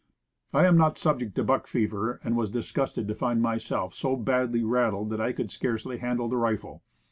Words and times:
I 0.51 0.65
am 0.65 0.77
not 0.79 0.97
sub 0.97 1.19
ject 1.19 1.35
to 1.35 1.43
buck 1.43 1.67
fever, 1.67 2.19
and 2.23 2.35
was 2.35 2.49
disgusted 2.49 3.07
to 3.07 3.13
find 3.13 3.39
myself 3.39 3.93
so 3.93 4.15
badly 4.15 4.63
"rattled" 4.63 5.11
that 5.11 5.21
I 5.21 5.31
could 5.31 5.51
scarcely 5.51 5.99
handle 5.99 6.27
the 6.27 6.37
rifle. 6.37 6.81